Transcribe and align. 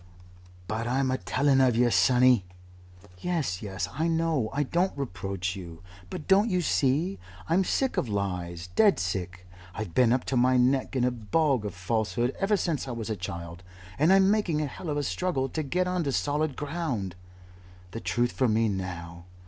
"But 0.67 0.87
I'm 0.87 1.11
a 1.11 1.19
telling 1.19 1.61
of 1.61 1.75
yer, 1.75 1.91
sonny" 1.91 2.43
"Yes, 3.19 3.61
yes, 3.61 3.87
I 3.93 4.07
know. 4.07 4.49
I 4.51 4.63
don't 4.63 4.97
reproach 4.97 5.55
you. 5.55 5.83
But 6.09 6.27
don't 6.27 6.49
you 6.49 6.59
see? 6.61 7.19
I'm 7.47 7.63
sick 7.63 7.97
of 7.97 8.09
lies. 8.09 8.65
Dead 8.75 8.97
sick. 8.97 9.45
I've 9.75 9.93
been 9.93 10.11
up 10.11 10.23
to 10.25 10.35
my 10.35 10.57
neck 10.57 10.95
in 10.95 11.03
a 11.05 11.11
bog 11.11 11.65
of 11.65 11.75
falsehood 11.75 12.35
ever 12.39 12.57
since 12.57 12.87
I 12.87 12.91
was 12.93 13.11
a 13.11 13.15
child 13.15 13.61
and 13.99 14.11
I'm 14.11 14.31
making 14.31 14.59
a 14.63 14.65
hell 14.65 14.89
of 14.89 14.97
a 14.97 15.03
struggle 15.03 15.47
to 15.49 15.61
get 15.61 15.87
on 15.87 16.03
to 16.05 16.11
solid 16.11 16.55
ground. 16.55 17.13
The 17.91 17.99
Truth 17.99 18.31
for 18.31 18.47
me 18.47 18.69
now. 18.69 19.25